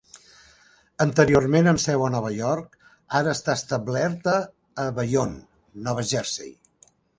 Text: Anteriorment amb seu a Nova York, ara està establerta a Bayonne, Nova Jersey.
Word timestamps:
Anteriorment 1.03 1.69
amb 1.71 1.81
seu 1.83 2.05
a 2.05 2.09
Nova 2.13 2.31
York, 2.37 2.79
ara 3.21 3.35
està 3.39 3.55
establerta 3.61 4.35
a 4.87 4.89
Bayonne, 4.99 5.41
Nova 5.91 6.11
Jersey. 6.15 6.53